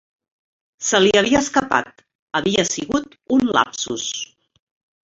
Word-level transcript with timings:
Se 0.87 1.01
li 1.03 1.11
havia 1.21 1.41
escapat. 1.47 2.03
Havia 2.41 2.67
sigut 2.73 3.17
un 3.39 3.49
lapsus. 3.61 4.09